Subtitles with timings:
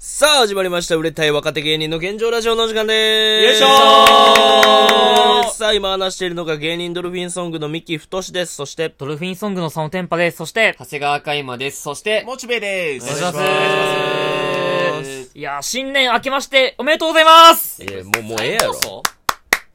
[0.00, 0.94] さあ、始まりました。
[0.94, 3.44] 売れたい若手芸人の現状ラジオのお時間でーす。
[3.46, 8.54] よいしょーさあ、今話しているのが芸人ドルフィンソングの三木太志です。
[8.54, 10.36] そして、ドルフィンソングのそのテンパです。
[10.36, 11.82] そして、長谷川海馬です。
[11.82, 13.06] そして、モチベです。
[13.06, 18.74] お願いしますお願いしますいやー、新年明けましておめでとうございますいや、もう、もうええやろ。
[18.74, 19.02] そ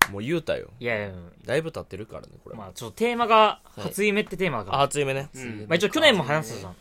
[0.10, 0.68] もう言うたよ。
[0.80, 1.10] いやいや、
[1.46, 2.56] だいぶ経ってるからね、これ。
[2.56, 5.28] まあちょっとテーマが、初夢ってテーマが、あ、初夢ね。
[5.36, 6.76] うんまあ一応去年も話したじゃん。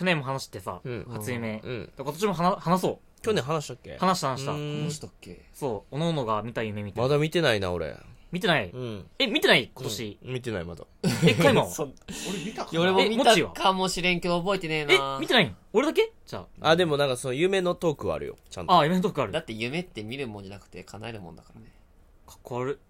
[0.00, 1.60] 去年も話してさ、うん初夢。
[1.62, 1.92] うん。
[1.94, 3.90] 今年も話話そ去年話したっけ？
[3.90, 3.98] う。
[3.98, 4.56] 話した話したう。
[4.56, 5.42] ん何したっけ？
[5.52, 7.06] そう、おのおのが見た夢みたいな。
[7.06, 7.94] まだ見てないな、俺。
[8.32, 8.70] 見てない？
[8.70, 9.06] うん。
[9.18, 9.70] え、見てない？
[9.74, 10.18] 今年。
[10.22, 10.84] 見てない、まだ。
[11.26, 11.92] え、カイマはそ俺
[12.46, 16.10] 見たかいや俺も見えもちはたかもしれんけど覚えてねええな。、見てないん俺だけ？
[16.24, 18.36] じゃあ、でもなんかその夢のトークはあるよ。
[18.48, 18.72] ちゃんと。
[18.72, 18.80] あ。
[18.80, 19.32] あ、夢のとこある。
[19.32, 21.66] かだって夢って見るもんじゃなくて叶えるもんだからね。
[22.32, 22.80] っこ悪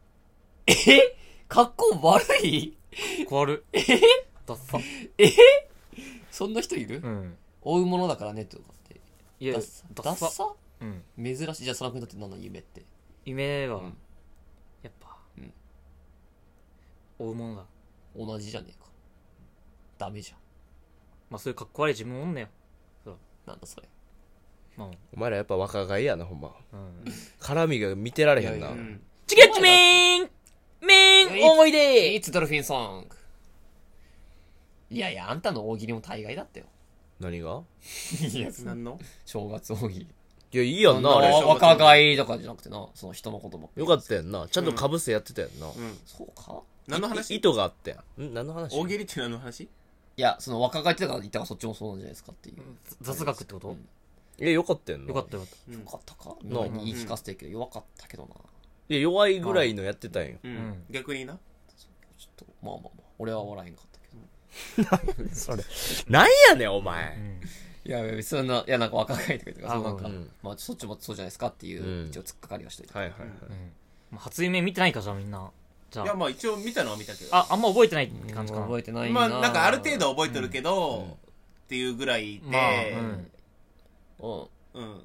[0.69, 0.73] え？
[1.49, 2.57] 格好悪い？
[2.57, 2.71] い。
[2.71, 2.77] か
[3.25, 3.79] っこ悪い。
[4.47, 4.79] ダッサ。
[6.41, 7.03] そんな人いる？
[7.05, 7.37] うん。
[7.61, 8.99] 追うものだからねってとかって。
[9.41, 9.85] いや、ダダッサ。
[9.93, 10.55] ッダッサ？
[10.81, 11.05] うん。
[11.23, 11.65] 珍しい。
[11.65, 12.83] じゃあ、その君にとって何の夢って。
[13.27, 13.97] 夢は、うん
[14.83, 15.53] やっぱ、うん
[17.19, 17.67] 追うものだ。
[18.17, 18.89] 同じじゃねえか。
[19.99, 20.39] ダメじゃん。
[21.29, 22.41] まあそういうかっこ悪い自分おんね
[23.05, 23.19] よ。
[23.45, 23.89] なんだそれ。
[24.79, 26.55] まあ、お前らやっぱ若返りやな、ほんま。
[26.73, 27.05] うん。
[27.39, 28.57] 絡みが見てられへんな。
[28.57, 29.03] いやいやうん。
[29.27, 30.31] チゲッチメーン
[30.87, 33.05] メーン思い出 It's Dolphin Song.
[34.91, 36.67] いやいや、あんたの大喜利も大概だったよ。
[37.21, 37.63] 何が？
[38.33, 38.99] いや、 何の？
[39.25, 40.09] 正月大喜利。
[40.53, 41.29] いや、いいやんな、ああれ。
[41.31, 43.69] の若返りとかじゃなくてな、その人の言葉。
[43.77, 44.49] よかったやんな。
[44.49, 45.67] ちゃんと被せやってたやんな。
[45.69, 45.99] うん。
[46.07, 46.61] そうか？
[46.89, 47.37] い何の話？
[47.37, 48.23] 意図があってん。
[48.23, 48.35] ん？
[48.35, 48.75] 何の話？
[48.77, 49.61] 大喜利って何の話？
[49.65, 49.69] い
[50.17, 52.57] や、その若返ってたから言ったからそっちもそうなんじゃないですかっていう。
[53.01, 53.69] 雑学ってこと？
[53.69, 53.89] うん
[54.39, 55.09] いや、よかったやんな。
[55.09, 56.37] よかったよかっうんよかったか？
[56.45, 58.29] なあ前に言い聞かせてるけど、弱かったけどな。
[58.89, 60.39] いや、弱いぐらいのやってたんよ。
[60.43, 60.85] ううんん。
[60.91, 61.35] 逆にな。
[62.19, 63.90] ちょっと、まあまあまあ、俺は笑えんかっ。
[65.33, 65.65] それ。
[66.09, 67.05] なんやねん、お前。
[67.05, 67.11] た。
[67.13, 67.41] うん。
[67.85, 72.93] いや、別にそんな、いや、なんか若返ってくれてるかそうなんかうん、まあ、そっちもそうじゃないですかっていうう、ん一応突っかかりはしといて。
[72.97, 73.29] はいはいはい。
[74.17, 75.51] 初夢見てないかじゃあみんな。
[75.91, 76.17] じゃいや、あ。
[76.17, 77.35] まあ一応見たのは見たけど。
[77.35, 78.67] あ、あんま覚えてないって感じかな。
[78.67, 81.17] 覚えてないまなあなんかある程度覚えてるけうんど、
[81.65, 83.31] っていうぐらいまあ、うで、ん。
[84.21, 84.49] うん。
[84.75, 85.01] うん。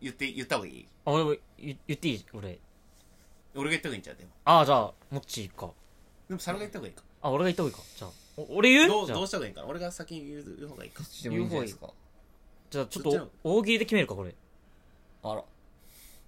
[0.00, 0.86] 言って、言った方がいい？
[1.04, 2.26] あ、俺、言言っていい？
[2.32, 2.58] 俺。
[3.54, 4.16] 俺が言った方がいいんちゃう？
[4.16, 4.30] でも。
[4.44, 5.70] あ、じゃあ、もっちーか。
[6.28, 7.02] でも、サルが言った方がいいか。
[7.22, 7.88] あ、俺が言った方がいいか。
[7.96, 8.10] じゃあ。
[8.38, 9.66] お俺言どう、うじゃあどうした方がいいかな？
[9.66, 11.02] 俺が先に言う方がいいか。
[11.22, 11.90] でもいいんじゃないですか。
[12.70, 14.34] じゃあちょっそっちのと、大喜利で決めるか、これ。
[15.22, 15.44] あら。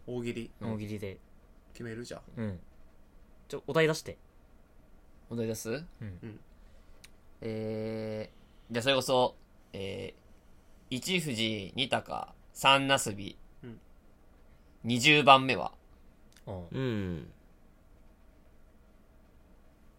[0.06, 0.50] 大喜利？
[0.60, 1.19] 大喜利で。
[1.72, 2.20] 決めるじゃん。
[2.37, 2.60] うん。
[3.49, 4.19] ちょ、お題出して。
[5.31, 5.70] お題出す？
[5.70, 6.41] うんうん
[7.43, 9.34] えー、じゃあそれこそ、
[9.72, 13.81] えー、一富士、二鷹、三なすび、うん
[14.82, 15.72] 二十番目は、
[16.47, 17.31] あうん。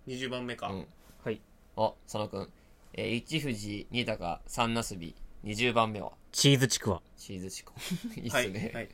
[0.07, 0.67] 20番目か。
[0.67, 0.87] うん
[1.23, 1.39] はい。
[1.85, 2.49] あ、佐野くん。
[2.93, 7.01] えー、一富士、二鷹、三なすび、二十番目は、チーズちくわ。
[7.17, 7.73] チーズチコ。
[8.15, 8.45] いいっはい。
[8.45, 8.71] すね。
[8.73, 8.89] はい。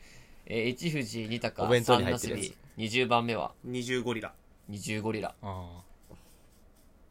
[0.45, 4.33] えー、一富士、二鷹お、弁当に入ってるやつび、二十番目は、20ゴリラ。
[4.69, 5.33] 二十ゴリラ。
[5.41, 5.83] あ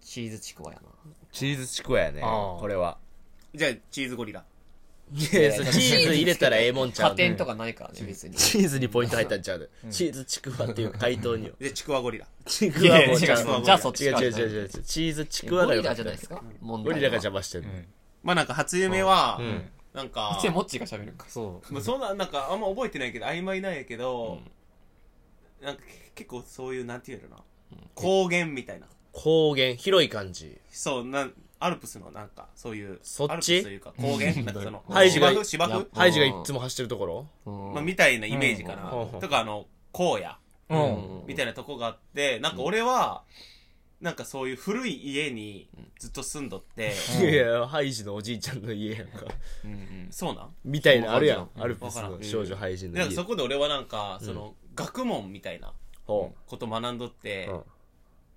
[0.00, 0.88] チーズチコはやな。
[1.32, 2.22] チーズちくわやね。
[2.22, 2.98] あーこれは。
[3.53, 4.44] じゃあ、チーズゴリラ。
[5.12, 7.11] いや、チーズ入れたらええもんちゃう。
[7.11, 8.34] 加点とかないからね、別に。
[8.34, 9.59] チーズにポイント入ったんちゃう？
[9.59, 9.69] で。
[9.91, 11.55] チーズちくわっていう回答によ。
[11.59, 12.27] で、ちくわゴリラ。
[12.44, 14.69] ちくわもちゃういやいや違うじゃあそっちか違う違う違う違う。
[14.69, 16.43] チーズちくわゴリラじゃないですか？
[16.61, 17.15] 問ゴリラが。
[17.16, 17.65] 邪魔してる。
[18.22, 19.71] まあなんか初夢はう、ん。
[19.95, 21.25] なんか、で、モッチーが喋るんか。
[21.27, 21.72] そう。
[21.72, 24.41] まあ、そんな、なんか、あんま覚えてないけど、曖昧なんやけど、
[25.62, 25.83] なんか
[26.15, 28.89] 結構そういう、なんていうのかな、高原みたいな。
[29.12, 30.59] 高原、広い感じ。
[30.71, 33.33] そう、なん、アルプスのなんか、そういう、そっち？
[33.33, 34.34] アルプスというか、高原？
[34.43, 35.44] なんかその、ハイジが芝生？
[35.44, 35.87] 芝生？
[35.99, 37.28] ハイジがいつも走ってるところ？
[37.47, 37.75] うん。
[37.75, 38.91] まあ、みたいなイメージかな。
[38.93, 39.21] うん。
[39.21, 40.37] とか、あの、荒野？
[40.69, 41.27] うん。
[41.27, 43.22] みたいなとこがあって、なんか俺は、
[44.00, 49.25] なんかそういう古い家にずっと住んどって、いやいや、ハイジのおじいちゃんの家やんか。
[49.65, 50.09] うんうん。
[50.11, 50.55] そうなん？
[50.65, 51.49] みたいなあるやん。
[51.56, 51.62] うん。
[51.62, 52.95] アルプスの少女ハイジの家。
[52.95, 53.25] でなんかそ。
[53.25, 55.72] こで俺はなんか、その、学問みたいな
[56.05, 57.53] ほこと学んどって、う。
[57.53, 57.62] うん。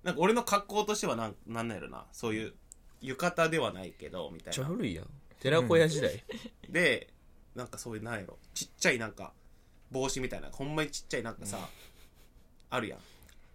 [0.02, 2.54] なんか俺の格好としてはなん、なんなんやろな、そういう、
[3.00, 4.70] 浴衣ではないけど、みためっちゃいな。
[4.70, 5.06] 古いやん。
[5.40, 6.22] 寺子屋時代。
[6.68, 7.08] で、
[7.54, 9.32] なんかそういう、なんやろ、ちっちゃいなんか、
[9.90, 11.58] 帽子みたいな、ほんまにちっちゃいなんかさ、
[12.70, 12.98] あるやん。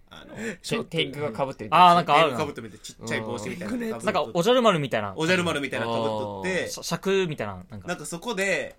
[0.10, 1.70] あの、テテイクが被ってる。
[1.74, 4.06] あーなんかあるなかぶってみてちっちゃい帽子みたいなの被っとって。
[4.06, 5.14] なんか、おじゃる丸みたいな。
[5.16, 7.64] おじゃる丸みたいなのかぶっとって、し尺みたいな。
[7.70, 7.88] なんか。
[7.88, 8.76] なんかそこで、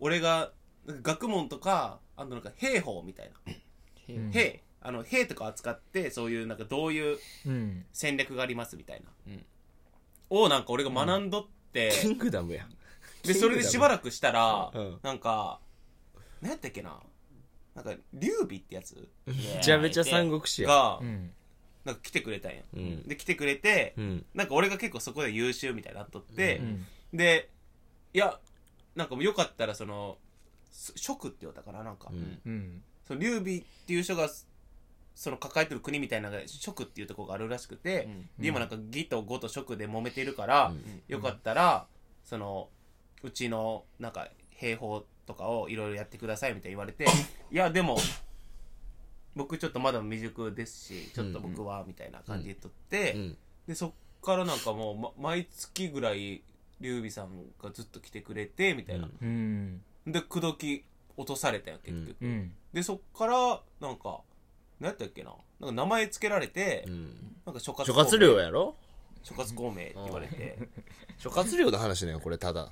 [0.00, 0.52] 俺が、
[0.86, 3.52] なんか学問とか、あとなんか兵法みたいな。
[4.10, 7.84] うん兵、あの、兵とか扱って、そういうなんかどういううん。
[7.92, 9.10] 戦略がありますみたいな。
[9.26, 9.44] うん
[10.30, 12.70] をなんか俺が学んどって、キングダムやん。
[13.22, 15.60] で、それでしばらくしたら、うんなんか、
[16.40, 17.00] 何やったっけな？
[17.74, 19.08] なんか、劉備ってやつ？
[19.26, 20.70] めちゃめちゃ三国志やん。
[20.70, 21.30] がう、ん。
[21.84, 22.62] なんか来てくれたんや。
[22.74, 23.08] うん。
[23.08, 24.26] で、来てくれて、うん。
[24.34, 26.86] なんか俺が結構そこで優秀みたいになっとってう、ん。
[27.12, 27.50] で、
[28.12, 28.38] いや、
[28.94, 30.18] なんかもうよかったらその、
[30.70, 32.82] す職って言われたからなんか、うんうん。
[33.06, 34.28] その劉備っていう人が
[35.18, 41.86] その抱えてる国みたいなのが職っていうところがあるらしくて、うんで今なんか義と呉と職で揉めてるから、うんよかったら
[42.24, 42.68] その
[43.24, 47.04] うちのなんか兵法とかをいろいろやってくださいみたいに言われて
[47.50, 47.98] いやでも
[49.34, 53.92] 僕ちょっとまだ未熟ですしちょっと僕はみたいな感じで言っとって、うんでそっ
[54.22, 56.42] からなんかもう、ま、毎月ぐらい
[56.80, 59.82] 劉備さんがずっと来てくれてみたいな、うん。
[60.06, 60.84] で口説き
[61.16, 62.52] 落とされたよ結局、うん。
[62.72, 64.20] でそっからなんか
[64.80, 65.34] 何やったっけな？
[65.60, 67.34] なんか名前つけられて、うん。
[67.46, 68.74] なんか諸葛諸葛亮やろ？
[69.22, 70.58] 諸葛孔明って言われて。
[71.18, 72.70] 諸葛亮の話ねこれただ。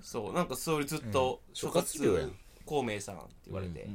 [0.00, 2.28] そうなんかそれずっと諸諸葛
[2.64, 3.88] 孔明さんって言われて。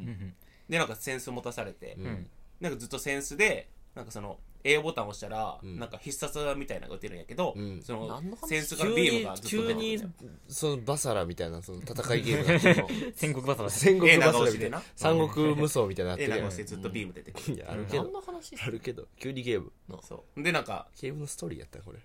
[0.70, 2.28] でなんかセンス持たされて、うん。
[2.60, 5.80] なんかずっとセンスでなんかその A ボタン押したら、うん。
[5.80, 7.82] なんか必殺技みたいなのが打てるんやけど、うん。
[7.82, 8.48] その何の話？
[8.48, 9.86] センスから急ビームにがずっと急出てくる。
[9.86, 10.04] に
[10.50, 13.70] そのバサラみたいなその戦いゲームになってるの戦国バサラ。
[13.70, 14.82] 戦国絵バサラみたいな。
[14.96, 16.40] 三国無双みたいになって絵るやん。
[16.42, 18.04] 長押してずっとビーム出てくる、いやあるけど。
[18.04, 19.72] 何の話あるけど急にゲーム。
[20.02, 20.44] そう。
[20.44, 22.00] でなんかゲームのストーリーやったこれ。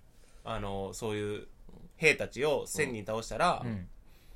[0.44, 1.48] あのそういう
[1.96, 3.88] 兵たちを1000人倒したら、うん。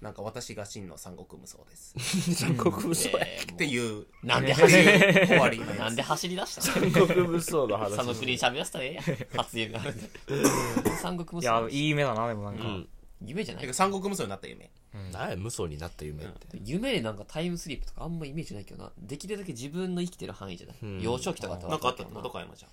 [0.05, 1.95] なんか私が真の三国無双です。
[2.37, 3.25] 三国無双や。
[3.53, 4.83] っていうなんで走り、
[5.27, 5.79] 終わりのやつ。
[5.79, 6.61] なんで走り出した？
[6.63, 7.97] 三国無双の話。
[7.97, 9.05] 三国に喋らせたらええやん。
[9.43, 10.11] 初夢があるんで。
[11.01, 11.71] 三国無いや双、。
[11.71, 12.65] いい夢だな、でもなんか。
[12.65, 12.89] うん。
[13.25, 13.73] 夢じゃない？
[13.73, 14.71] 三国無双になった夢。
[15.11, 16.49] 何や無双になった夢って。
[16.63, 18.93] 夢でなんかタイムスリップとかあんまイメージないけどな。
[18.99, 20.77] できるだけ自分の生きてる範囲じゃない？
[20.83, 21.01] うん。
[21.01, 21.77] 幼少期とかってな。
[21.77, 22.11] んかあったの？
[22.11, 22.69] の元山ちゃ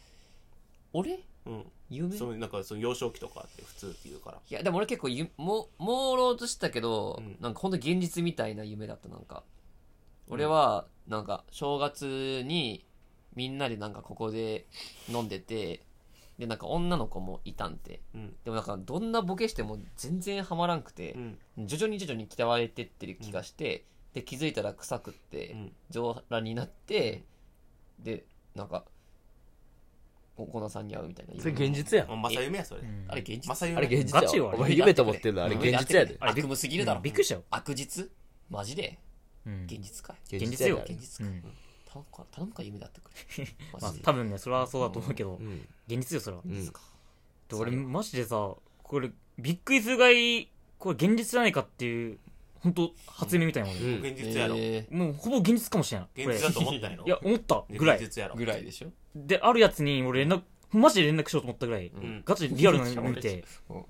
[0.93, 1.15] 俺？
[1.15, 1.71] んうん。
[1.89, 2.17] 夢？
[2.17, 4.37] そのなんかその幼少期とかって普通って言うから。
[4.49, 7.37] いや、でも俺結構ゆ、も、朦朧としたけど、うん。
[7.39, 9.43] なんかほんと現実みたいな夢だった、なんか。
[10.27, 12.85] 俺は、なんか、正月に、
[13.35, 14.65] みんなでなんかここで
[15.09, 15.81] 飲んでて、
[16.37, 18.01] で、なんか女の子もいたんて。
[18.13, 18.35] うん。
[18.43, 21.13] でもなんか、どんなボケしても全然ハマらんくて
[21.57, 21.67] う、ん。
[21.67, 25.71] 徐々に徐々に鍛われてってる気がして、で、気づいたら臭くってう、ん。
[25.89, 27.23] 上裸になって、
[27.99, 28.85] で、なんか、
[30.37, 31.33] お粉さんに会うみたいな。
[31.33, 31.41] 夢。
[31.43, 32.21] それ現実やん。
[32.21, 32.81] まさ夢やそれ。
[32.81, 33.05] うん。
[33.07, 36.17] あれ現実まさ夢あれ現実ガチよあれやお前夢と思ってるのあれ現実やで。
[36.19, 37.01] あれ悪夢すぎるだろ。
[37.01, 37.43] びっくりしたよ。
[37.49, 38.09] 悪実？
[38.49, 38.97] マジで？
[39.45, 39.63] うん。
[39.65, 40.35] 現実かい？
[40.37, 41.41] 現実よ現実か、うん。
[41.41, 43.47] 頼むか頼むか夢だってくれ。
[43.79, 45.67] まあ多分ね、それはそうだと思うけどう、ん。
[45.87, 46.43] 現実よ、それは。
[47.53, 50.49] 俺、マジでさ、これ、びっくりするぐらい、
[50.79, 52.17] これ現実じゃないかっていう、
[52.61, 54.05] 本当初夢みたいなもんねうん。
[54.05, 54.55] 現実やろ。
[54.57, 56.23] えもう、ほぼ現実かもしれない。
[56.23, 57.05] これ現実だと思ったんやろ。
[57.05, 57.63] いや、思った。
[57.69, 57.97] ぐらい。
[57.97, 58.35] 現実やろ。
[58.35, 58.91] ー、ぐらいでしょ？
[59.15, 60.41] で、あるやつに俺連絡、
[60.71, 62.21] マジで連絡しようと思ったぐらい、うん。
[62.25, 63.85] ガチでリアルなの見て、うん。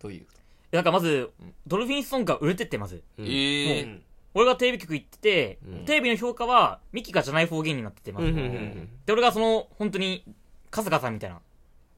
[0.00, 0.32] どういうこ
[0.72, 3.02] なんかまずうん、ドルフィンソングが売れてって、まず。
[3.18, 3.24] うん。
[3.24, 4.02] と、うえん
[4.34, 5.84] 俺がテレビ局行ってて、うん。
[5.86, 8.26] テレビの評価は、ミキがじゃない方言になってて、まず。
[8.26, 8.38] うん。
[8.38, 10.24] うんうんで、俺がその、本当に、
[10.70, 11.40] 春日さんみたいな、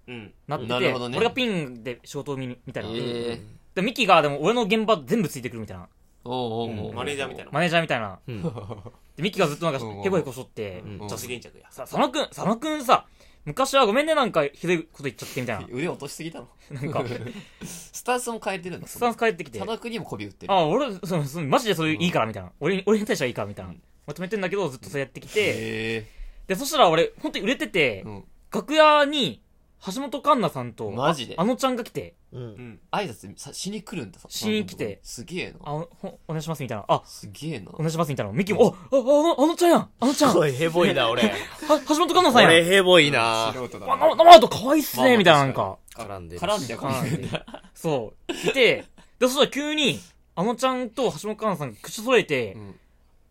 [0.06, 0.32] うん。
[0.46, 1.18] なってて、なるほどね。
[1.18, 2.90] 俺がピンで仕事を見に、みたいな。
[2.90, 3.40] えー、
[3.74, 5.88] で、ミキがでも俺の現場全部ついてくるみたいな。
[6.24, 7.50] おうおうおうマネージャーみたいな。
[7.50, 8.18] マネージャーみたいな。
[8.26, 8.42] うん。
[8.42, 10.98] で、ミキがずっとなんかうんヘコヘコしとって、うん。
[11.00, 11.66] 女子現着や。
[11.70, 13.06] さ、佐野くん、佐野くんさ、
[13.44, 15.66] 昔はごめんねなんかひどいこと言っちゃってみたいな。
[15.72, 16.48] 腕落としすぎたの。
[16.70, 17.04] なんか、
[17.64, 19.58] スタンスも変えてるんだスタンス変えてきて。
[19.58, 20.52] 佐野君にも媚び売ってる。
[20.52, 22.52] あ、俺、その、そのマジでそれいいからみたいな。
[22.60, 23.74] 俺に、俺に対してはいいからみたいな。
[24.06, 26.06] まとめてんだけど、ずっとそうやってきて、え
[26.48, 28.24] で、そしたら俺、本当に売れててー、う、ん。
[28.52, 29.40] 楽屋に、
[29.86, 31.34] 橋本環奈さんと、マジで？
[31.38, 32.42] あのちゃんが来て、うん。
[32.42, 32.80] うん。
[32.92, 35.72] 挨拶さしに来るんだしに来てすげえあ、な。
[35.72, 36.84] おほお願いしますみたいな。
[36.86, 37.70] あ、すげえな。
[37.72, 38.32] お願いしますみたいな。
[38.32, 39.90] ミキも、あ、あ、あの、あのちゃんやん。
[40.00, 40.34] あのちゃん。
[40.34, 41.22] は、おいヘボいな俺。
[41.68, 42.50] 橋本環奈さんやん。
[42.50, 43.52] 俺ヘボいな。
[43.54, 45.78] 素人だあ、な、な、あと可愛いっすねみたいななんか。
[45.96, 47.42] 絡んでる絡んで絡んで
[47.74, 48.32] そう。
[48.32, 48.84] いて、
[49.18, 49.98] で、そしたら急に、
[50.34, 52.80] あのちゃんと橋本環奈さんが口揃えて、うん。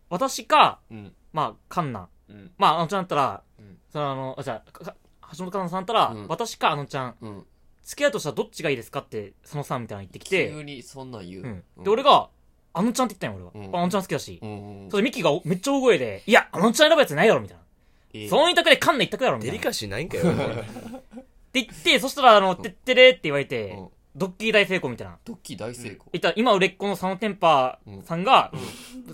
[0.08, 1.14] 私か、うん。
[1.32, 2.08] まあ、カンナ。
[2.28, 2.50] うん。
[2.58, 3.78] まあ、あのちゃんだったら、うん。
[3.92, 4.96] そのあの、あじゃあ、かか
[5.36, 6.28] 橋本環奈さんだったら、うん。
[6.28, 7.46] 私かあのちゃん、うん。
[7.84, 11.84] 付き合うとしたらどっちがいいですかって、そのさんみたいなの言ってきて、急にそんなん言う、うん。
[11.84, 12.28] で、俺が、
[12.72, 13.68] あのちゃんって言ったんよ、俺は。
[13.68, 13.76] うん。
[13.76, 14.38] あのちゃん好きだし。
[14.42, 17.62] うんうんそれミキがめっちゃ大声で、いや、あのちゃん選ぶやつないやろ、みたいな。
[18.12, 18.28] えー。
[18.28, 20.24] その二択でカンナ一択やろ、みたデリカシーないんかよ
[21.52, 23.88] 言って、そしたら、あの、てってれって言われて、うん。
[24.16, 25.18] ドッキリ大成功みたいな。
[25.24, 28.52] ドッキリ大成功、言ったら、今売れっ子の佐野天パさんが、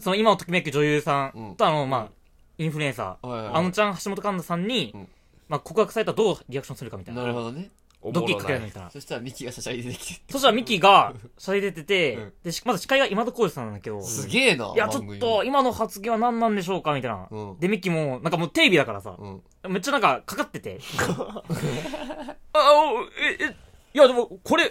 [0.00, 1.50] その今をときめく女優さうん。
[1.50, 2.12] んと、あの、まあ、
[2.58, 3.54] インフルエンサー、はいはいはい。
[3.56, 5.08] あのちゃん、橋本環奈さんにうん、
[5.48, 7.22] まあ、告白されたらどうリアクションするかみたいな。
[7.22, 7.70] なるほどね
[8.12, 8.90] ドッキリかけられるみたいな。
[8.90, 17.26] そしたらミキがシャシャリ出てきてそしたらミキが、シャレ出ててうん、で、しまず司会が今田耕司さんなんだけど、すげえないや、ちょっと、今の発言は何なんでしょうかみたいな。
[17.30, 20.78] うんで、ミキも、なんかもうテレビだからさ、うんめっちゃなんかかかってて。
[22.52, 23.56] あ、おえ、え、
[23.94, 24.68] いやでも、これ、ん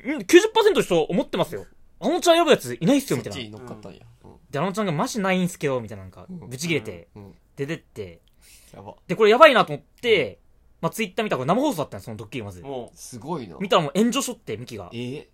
[0.00, 1.66] 90%の人思ってますよ。
[2.00, 3.34] あのちゃん選ぶやついないっすよ、みたいな。
[3.34, 8.20] そっちに乗っかったんや、うんで、あのちゃんがマジないんすけど、みたいななんか、うんぶち切れて、うん出てって。
[8.76, 8.94] やば。
[9.06, 10.38] で、これやばいなと思って、
[10.80, 12.62] まあ、ツイッター見たらこれ生放送だったんよそのドッキリまず。
[12.62, 13.56] もすごいな。
[13.60, 14.90] 見たらもう炎上しとって、ミキが。
[14.92, 14.96] え。
[14.96, 15.26] ー。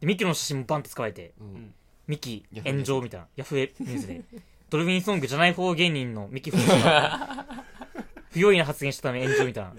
[0.00, 1.32] で、ミキの写真もバンって使われて。
[1.40, 1.74] うん。
[2.06, 3.26] ミキヤフー炎上みたいな。
[3.36, 4.22] ヤフーニュースで。
[4.70, 7.46] ドルフィンソングじゃない方芸人のミキフォーが
[8.30, 9.74] 不用意な発言したため炎上みたいな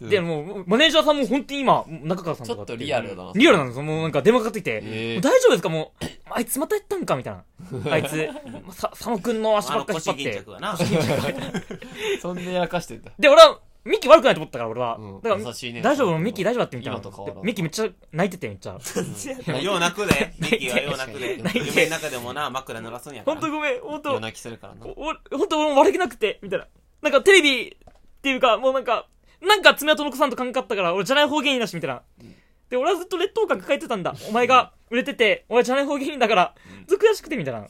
[0.00, 3.82] でもうマネージャーさんも本当に今中川さんとかちょっとリアルだなリアルなんですよ。
[3.82, 5.16] もうなんか電話かかってきて、え。
[5.18, 5.68] ー大丈夫ですか？
[5.68, 7.44] もうあいつまたやったんかみたいな。
[7.92, 8.28] あいつ
[8.72, 10.44] さ佐野くんの足ばっかり引っ張っ
[10.78, 11.60] て。
[12.20, 13.10] そんでやらかしてんだ。
[13.18, 15.20] で俺はミキ悪くないと思ったから俺は、うん。
[15.22, 16.18] だから優しいね大丈夫？
[16.18, 17.00] ミキ大丈夫だってみたいな
[17.42, 18.72] ミキめっちゃ泣いててめっちゃ。
[18.72, 20.34] よう泣くで。
[20.38, 21.36] ミキはよう泣くで。
[21.42, 23.40] 泣いて夢の中でもな枕濡らすんやから。
[23.40, 24.08] 本当ごめん本当。
[24.10, 24.86] 夜泣きするからな。
[24.86, 24.94] おお
[25.38, 26.66] 本当俺も悪気なくてみたいな。
[27.02, 29.06] なんかテレビっていうかもうなんか
[29.40, 32.02] なんか爪痕残さんと関わったから俺じゃない方芸人だしみたいな、
[32.68, 34.14] で俺はずっと劣等感抱えてたんだ。
[34.28, 36.54] お前が売れててお前じゃない方芸人だから
[36.86, 37.66] ずっと悔しくてみたいな。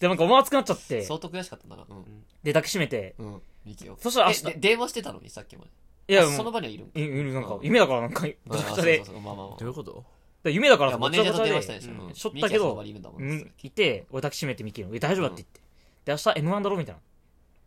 [0.00, 1.02] でなんかお前熱くなっちゃって。
[1.02, 1.84] 相当悔しかったんだな。
[1.88, 2.04] うん。
[2.42, 3.14] で抱きしめて。
[3.18, 4.58] うんミキをそしたら明日。
[4.58, 5.70] 電話してたのにさっきまで。
[6.08, 7.64] いやあその場にはいるいいるなんかうん。
[7.64, 9.02] 夢だからなんかあごちゃごちゃで。
[9.04, 9.12] ど
[9.60, 10.04] ういうこと？
[10.42, 12.14] で夢だからマネージャーと電話したんででしょ、うん。
[12.14, 14.88] しょったけどいて俺抱きしめてミキの。
[14.94, 15.60] え大丈夫だって言って。
[16.06, 17.00] で明日 M1 だろみたいな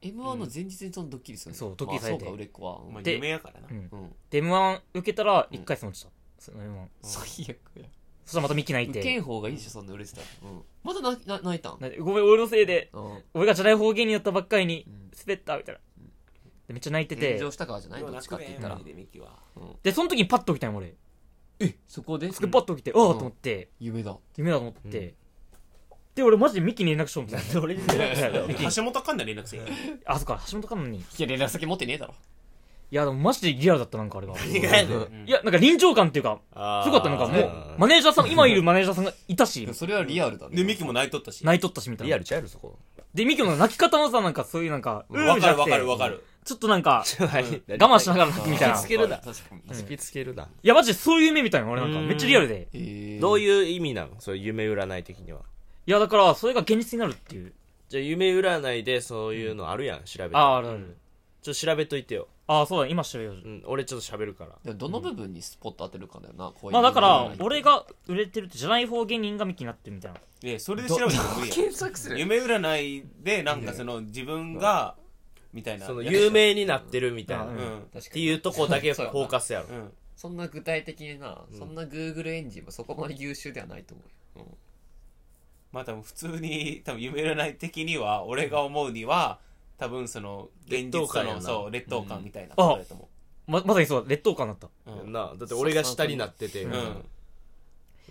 [0.04, 2.26] M1 の前日にそのドッキリするのそうドッキリされて。
[2.26, 3.68] あそうか売れっ子は、まあで夢やからな。
[3.70, 3.90] うん。
[3.92, 4.16] うん。
[4.30, 7.22] で M1 受けたら1回戦落ちたその M1 最
[7.56, 7.86] 悪や。
[8.26, 11.80] そしたらまたミキ泣い受けてん方がいいでしょそんな売れてたら、うん、まだなな泣いたん？
[11.80, 12.90] なごめん俺のせいで。
[12.94, 13.24] うん。
[13.34, 15.12] 俺がじゃない方芸人だったばっかりにうん。
[15.18, 15.82] 滑ったみたいな。
[16.68, 17.34] でめっちゃ泣いてて。
[17.34, 18.02] 炎上したからじゃない？
[18.02, 18.78] どっちかって言ったら。
[18.78, 19.38] でミキは。
[19.84, 20.96] でその時にパッと起きたの俺。
[21.60, 22.32] えそこで？
[22.32, 23.70] そこでパッと起きてああと思って。
[23.80, 24.18] 夢だ。
[24.38, 25.16] 夢だと思って
[26.16, 27.82] で俺マジでミキに連絡しようみたいな俺に
[28.48, 28.64] ミキ。
[28.76, 29.62] 橋本環奈連絡せえ
[30.06, 30.98] あそっか橋本環奈に。
[31.00, 32.14] いいや連絡先持ってねえだろ。
[32.94, 39.68] やでもマジでリアルだったなんかあれがいやうん いやなんか臨場感っていうかあすごかったなんかもうマネージャーさん今いるマネージャーさんがいたし。
[39.74, 40.56] それはリアルだね。
[40.56, 41.44] でミキも泣いとったし。
[41.44, 42.10] 泣いとったしみたいな。
[42.10, 42.78] リアルちゃうやろそこ。
[43.16, 46.24] でミキの泣き方もさなんかそういうなんかわかるわかるわかる。
[46.46, 47.38] ちょっとなんか我我
[47.78, 48.76] 慢しながら泣くみたいな。
[48.76, 49.18] 突きつけるな。
[49.18, 50.44] 確かに突きつけるな。
[50.44, 52.68] いやマジでそういう夢みたいな俺なんかめっちゃリアルで。
[53.20, 55.42] どういう意味なのそういう夢占い的には
[55.86, 57.54] いやだからそれが現実になるっていう。
[57.90, 60.36] じゃあ夢占いでそういうのあるやん調べて。
[60.36, 60.98] あああるある。
[61.42, 62.28] ちょっと調べといてよ。
[62.48, 63.36] ああそうだ今調べよう。
[63.36, 64.52] うん俺ちょっと喋るから。
[64.64, 72.20] でもどの部分にスポット当てるかだよな、こういうまあだから俺が売れてるってじゃない方芸人がミキになってるみたいないやそれで調べても無理や検索する。
[72.20, 74.96] 夢占いでなんかその自分が
[75.54, 75.86] みたいな。
[75.86, 77.46] その有名になってるみたいな。
[77.46, 77.56] ううん。
[77.56, 79.68] んっていうとこだけフォーカスやろ。
[79.70, 79.92] うん。
[80.16, 84.04] そんな具体的にな、そんな Google エンジンもそこまで優秀ではないと思
[84.38, 84.46] うよ、
[85.74, 89.40] まあ多分普通に多分夢占い的には俺が思うには
[89.78, 91.40] 多分その現実と劣等感やな。
[91.40, 93.10] のそう劣等感みたいなことだと思
[93.48, 94.68] ままさにそう劣等感だった。
[94.68, 94.72] う
[95.06, 95.32] うんな。
[95.34, 96.64] あだって俺が下になってて。
[96.64, 96.72] うん。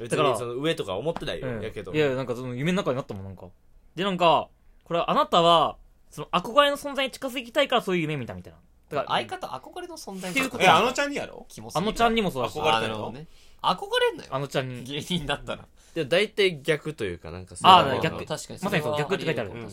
[0.08, 1.48] だからにその上とか思ってないよ。
[1.48, 1.62] うん。
[1.62, 1.92] やけど。
[1.94, 3.46] いやなんかその夢の中になったもんなんか。
[3.94, 4.48] でなんか
[4.84, 5.76] これはあなたは
[6.10, 8.58] その憧れの存在に近づきたいからそういう夢見たみたいな。
[8.90, 11.46] だから相方憧れの存在っていうことえあのちゃんにやろ？
[11.48, 12.58] キモすぎるあのちゃんにもそうだし。
[12.58, 13.26] 憧れあなるほどね
[13.62, 14.30] 憧れんなよ。
[14.32, 14.84] あのちゃんに。
[14.84, 15.66] 芸人だったら。
[15.94, 18.26] で大体逆というかなんかそういうのあー逆。
[18.26, 18.60] 確かに。
[18.62, 19.50] まさにそう逆って書いてある。
[19.50, 19.70] 確か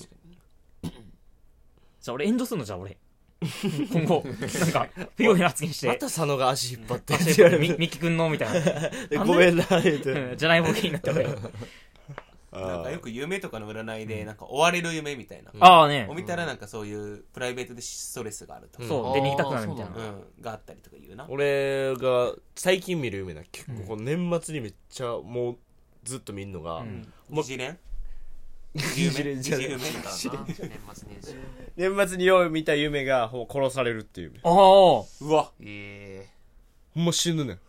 [2.01, 2.98] じゃあ俺炎上するのじゃあ俺。
[3.91, 4.24] 今後。
[4.25, 5.88] なんか不用意な発言して。
[5.88, 8.89] また佐野が足引っ張ってって足言われるみミキ君のみたいな。
[9.08, 11.27] でごめんな言うてうんじゃない方芸人になって俺
[12.51, 15.51] なんかよく夢とかの占いでなんか追われる夢みたいな。
[15.59, 16.07] ああね。
[16.09, 18.79] を見たらなんかそういうプライベートでストレスがあると。
[18.79, 19.13] かそう。
[19.13, 19.91] で逃げたくなるみたいな。
[19.95, 20.23] ううん。
[20.41, 21.25] があったりとか言うな。
[21.29, 25.57] 俺が最近見る夢な結構年末にめっちゃもう
[26.03, 27.07] ずっと見るのが、うん。
[27.29, 27.77] 疑似恋？
[28.75, 29.33] 疑疑似夢？
[29.35, 31.35] 似恋じゃない疑似夢にな年末年始
[31.75, 34.39] 年末によう見た夢が殺されるっていう夢。
[34.43, 35.51] ああうわ。
[35.61, 36.27] え
[36.95, 37.59] ほんま死ぬねん。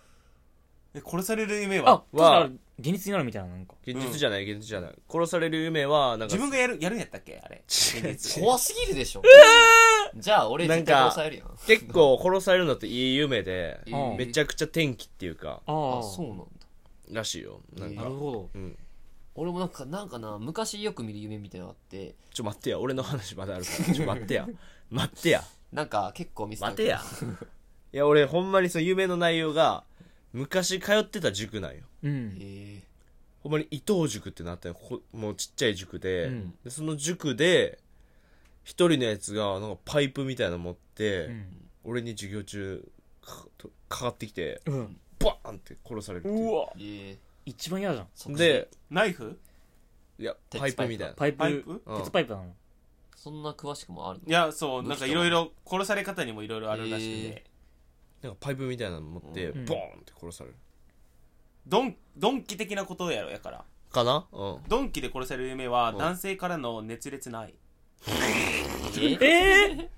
[0.94, 3.74] え殺される夢あは確かに現実になるみたいななんか。
[3.86, 4.94] 現実じゃない、現実じゃない。
[5.10, 7.40] 殺される夢はなんか自分がやるやるんやったっけ？
[7.44, 7.62] あれ。
[8.40, 9.22] 怖すぎるでしょ。
[10.16, 11.48] じゃあ俺絶対殺されるやん。
[11.66, 15.62] 結構殺されるのっていい夢で、えーめちゃくちゃ天気っていうか。
[15.66, 16.44] ああそうなんだ。
[17.12, 17.60] らしいよ。
[17.76, 18.50] なんか、なるほど。
[18.54, 18.76] うん。
[19.34, 22.14] 俺もなんかなんかな昔よく見る夢みたいなのあって。
[22.32, 22.78] ちょ待ってや。
[22.78, 23.94] 俺の話まだあるから。
[23.94, 24.48] ちょ待ってや。
[24.90, 25.44] 待ってや。
[25.72, 27.00] なんか結構見せた待てや。
[27.92, 29.84] いや俺ほんまにその夢の内容が
[30.32, 31.82] 昔通ってた塾なんよ。
[32.02, 32.36] うん。
[32.40, 32.82] え
[33.42, 34.74] ほんまに伊藤塾ってなったよ。
[34.74, 36.54] こもうちっちゃい塾で,、うん。
[36.64, 37.78] でその塾で
[38.64, 41.44] 一人のやつがなんかパイプみたいなの持って、うん。
[41.84, 42.86] 俺に授業中
[43.22, 44.96] かとかかってきてうん。
[45.18, 46.54] バーンって殺されるっていう。
[46.54, 46.68] わ。
[47.46, 48.06] 一番嫌じゃん。
[48.06, 49.38] ー、でナイフ？
[50.18, 50.88] いや鉄パイプ？
[50.88, 51.14] みたいな。
[51.14, 51.82] パイプパイプ？
[51.86, 51.98] うん。
[51.98, 52.54] 鉄パイプなの？
[53.16, 54.28] そんな詳しくもあるの？
[54.28, 57.44] いやそうなんかいろいろ殺され方にもいろいろあるらしいんで
[58.22, 60.56] なんかパイプみたいなの持って、うんボーンって殺される。
[61.66, 63.64] ドンドンキ的なことやろやから。
[63.90, 64.26] かな？
[64.32, 64.58] うん。
[64.68, 65.98] ドンキで殺される夢はうん。
[65.98, 67.54] 男性からの熱烈な愛。
[68.08, 69.18] え？
[69.20, 69.90] え？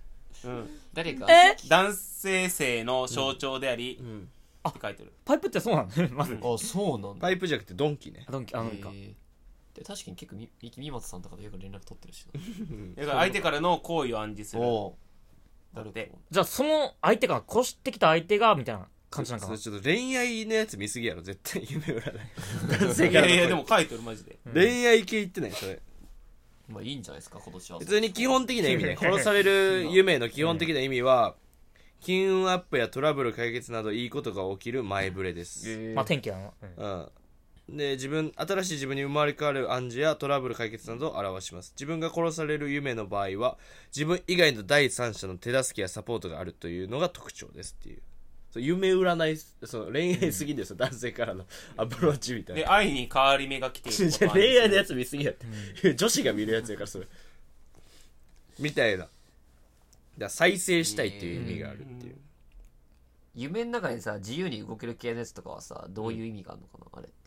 [0.45, 0.71] うん。
[0.93, 1.27] 誰か？
[1.31, 1.57] え？
[1.69, 4.29] 男性性の象徴でありうん。
[4.69, 5.13] って書いてる。
[5.25, 6.39] パイプってそうなの まず。
[6.41, 7.21] あそうなんだ。
[7.21, 8.25] パイプじゃなくてドンキね。
[8.29, 8.91] あドンキあのか。
[8.95, 9.15] え
[9.75, 12.27] で確かに結構み三木三松さんとかとよく連絡取ってるし
[12.95, 14.61] だから相手からの行為を暗示する。
[14.63, 14.99] なお
[15.75, 16.13] だって。
[16.31, 21.23] じゃあその相手が越してきた相手がみたいな感じなんかちょっと恋愛のやつ見すぎやろ。
[21.23, 22.21] 絶対夢占い。
[22.79, 24.39] 男 性いからのやいや でも書いてるマジで。
[24.53, 25.81] 恋愛系言ってないそれ。
[26.69, 27.79] まあいいんじゃないですか今年は。
[27.79, 28.97] 普通に基本的な意味ね。
[29.01, 31.37] 殺される夢の基本的な意味は
[32.01, 35.95] 金運アップやトラブル解決などいいことが起きる前触れです、えー。
[35.95, 36.85] まあ天気だな、うん。
[36.85, 37.09] うん
[37.69, 41.73] で自分新しい自分に生まれ変わる暗示やトラブル解決などを表します。
[41.75, 43.57] 自分が殺される夢の場合は
[43.95, 48.03] 自分以外の第三者の手助けやサポートがあるというのが特徴ですっていう。
[48.53, 54.11] そう夢占いその恋愛すぎですよ、男性からのアプローチみたいでな愛に変わり目が来ている。
[54.11, 55.35] じゃあ恋愛のやつ見すぎやっ
[55.81, 57.07] て、女子が見るやつやからそれ。
[58.59, 59.09] みたいな。
[60.19, 62.17] だ再生したいっていう意味があるっていう、
[63.35, 67.09] 夢の中でさ自由に動ける系のやつとかはさどういう意味があるのかな、あれ。
[67.09, 67.22] って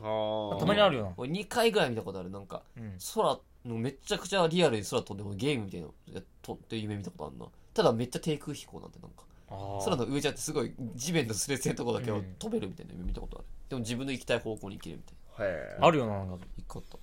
[0.00, 1.12] ああたまにあるよな。
[1.16, 2.30] 俺2回ぐらい見たことある。
[2.30, 2.98] なんかうん。
[3.14, 7.46] 空のめっちゃくちゃリアルに空飛んでもゲームみたいなのや飛って夢見たことあるな。
[7.72, 12.34] ただめっちゃ低空飛行なんてなんかあ空の上じゃってすごい地面のすれすれのとこだけをうん。
[12.38, 13.46] 飛べるみたいな夢見たことある。
[13.68, 15.12] でも自分の行きたい方向に行けるみた
[15.44, 15.52] いな。
[15.52, 16.46] へえあるよななんか。
[16.56, 16.98] 一個あった。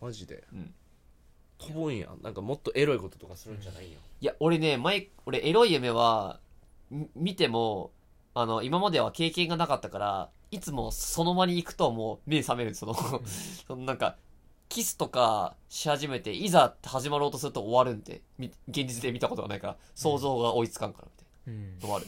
[0.00, 0.74] マジで、うん。
[1.58, 6.38] 飛ぶんやなんかもっとエロいこととかするんじゃないよ、いや俺ね前俺エロい夢は
[6.88, 7.90] み見ても
[8.40, 14.16] あの今までは経験がなかったからいつもその場に行くともう目覚めるそのそのなんか
[14.68, 21.78] キスとかし始めていざ始まろうとすると終わるんでみ現実で見たことがないから想像が追いつかんからみたいうん。
[21.78, 22.06] な終わる。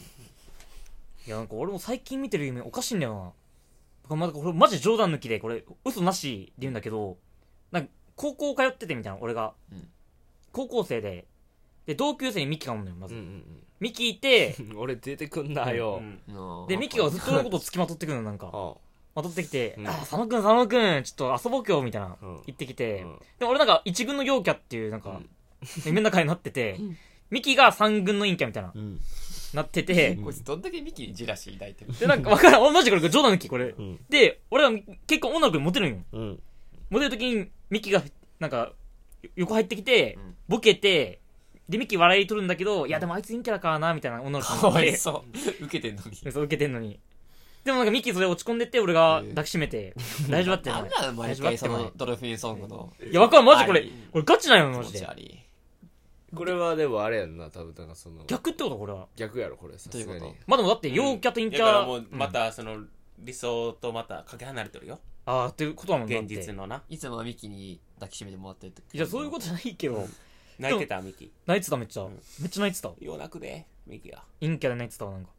[1.27, 3.33] いやなんか俺も最近見てる夢おかしいんだよ
[4.09, 4.15] な。
[4.15, 7.17] まこれマジ冗談抜きでこれ嘘なしで言うんだけど
[7.71, 9.89] なんか高校通っててみたいな俺が、うん。
[10.53, 11.25] 高校生で
[11.85, 13.43] で同級生にミキがおんのよまず、うん
[13.79, 18.49] ミキいてうん 俺出てくんなよ、うんでミキがずっと俺のことを付きまとってくるのなんか。
[18.53, 18.75] あ
[19.13, 19.87] まとってきて「うん。
[19.87, 22.41] あ佐野くん佐野くんちょっと遊ぼう今日」みたいなうん。
[22.45, 23.19] 言ってきて、うん。
[23.39, 25.29] で俺なんか一軍の陽キャっていうなんか、うん。
[25.85, 26.79] 夢の中になってて
[27.29, 29.01] ミキが三軍の陰キャみたいなうん。
[29.53, 32.61] なってて、こいつどんだけミキにジェラシー抱いてるでなんかわからん。
[32.61, 33.99] 俺マジこれ冗談抜きこれ、うん。
[34.09, 34.71] で俺は
[35.07, 35.97] 結構女の子にモテるんよ。
[36.13, 36.43] うん。
[36.89, 38.01] モテる時にミキが
[38.39, 38.71] なんか
[39.35, 40.35] 横入ってきて、うん。
[40.47, 41.20] ボケて
[41.71, 45.23] でミキ笑い取るんだけど、いやでもあいつ陰キャだからなみたいな女の子かわいてそ
[45.61, 45.65] う。
[45.65, 46.17] 受けてんのに。
[46.31, 46.99] そう受けてんのに。
[47.63, 49.95] でもなんかミキそれ落ち込んでって俺が抱きしめて、
[50.29, 52.91] 大丈夫だってダメだよ毎回そのドルフィンソングの。
[53.09, 53.85] いやわかるマジこれ。
[54.11, 55.07] これガチなんよマジで。
[56.35, 58.25] これはでもあれやんな多分なんかその。
[58.25, 59.07] 逆ってことこれは。
[59.15, 60.19] 逆やろこれさすがに。
[60.19, 62.83] どういうこまあでもだって陽キャと陰キャ、だからもうまんたその
[63.19, 64.99] 理想とまたかけ離れてるよ。
[65.25, 66.81] ああっていうことなのだっ現て実のな。
[66.89, 68.95] いつもはミキに抱きしめてもらってる時。
[68.95, 70.07] いやそういうことじゃないけど、
[70.61, 71.31] 泣いてたミキ。
[71.47, 72.07] 泣いてためっちゃ、
[72.39, 72.89] めっちゃ泣いてた。
[73.03, 75.31] よう泣くでミキが陰キャで泣いてたわなんか。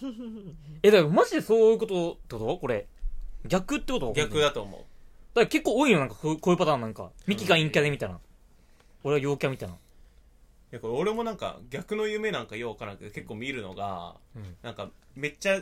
[0.82, 2.58] えだからマジでそういうことってこと？
[2.58, 2.86] これ。
[3.46, 4.06] 逆ってこと？
[4.08, 4.80] だ逆だと思う。
[5.34, 7.10] から結構多いよなんかこうこういうパターンなんか。
[7.26, 8.18] ミキが陰キャでみたいな、
[9.02, 9.78] 俺は陽キャみたいない
[10.70, 14.56] やこれ俺もなんか逆の夢なんかようわからんけど結構見るのが、うん。
[14.62, 15.60] なんかめっちゃ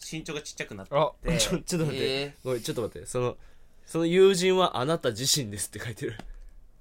[0.00, 0.94] 身長がちっちゃくなって。
[0.96, 3.06] あでちょちょっと待って、えごめんちょっと待って。
[3.06, 3.36] その
[3.86, 6.18] その友人はあなた自身ですって書いてる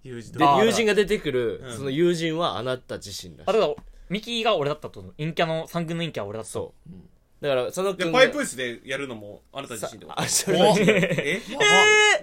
[0.08, 1.78] 友人で友人が出てくる、うん。
[1.78, 3.50] その友人はあなた自身らしい。
[3.50, 3.74] あだから
[4.10, 6.52] ミキが俺だったってこと陰キャの三軍の陰キャは俺だった。
[6.52, 7.10] そう、うん
[7.42, 10.52] だからそので君パイプ椅子でやるのもあなた自身ってことあそ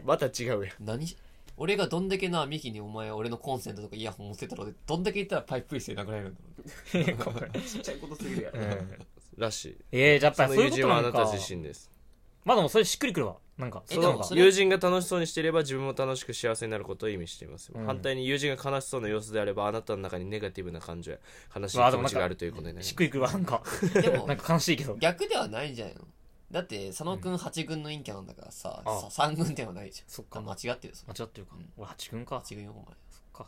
[0.05, 0.85] また違うやん。
[0.85, 1.07] 何？
[1.59, 6.35] 俺がどんだけなミキにお前俺のコンセントとかイヤホン持ってたろでどんだけ言ったらパイプ椅子で殴られるん
[7.19, 8.99] だろちっちゃいことすぎるやろ、うん。
[9.37, 9.77] らしい。
[9.93, 11.91] えー、じゃあやっぱその友りそういうこと人はあなたなのか自身です
[12.45, 13.37] まあでもそれしっくりくるわ。
[13.59, 17.85] なんかえそうかでもそれ友人が楽しそうにしていれば自分も楽しく幸せになることを意味しています、うん。
[17.87, 21.19] 反対に友人が悲しそうな様子であればあなたの中にネガティブな感情や
[21.55, 23.63] 悲しい気持ちがあるということになりますしっくりくるわなんか。
[23.95, 24.97] でも なんか悲しいけど。
[24.97, 26.01] 逆ではないんじゃないの？
[26.51, 30.09] だって佐野くん8軍の陰キャなんだからさ、あさ3軍ではないじゃん。
[30.09, 30.41] そっか。
[30.41, 32.37] 間違ってる間違ってるか、俺八軍か。
[32.37, 33.47] 8軍よお前そっか。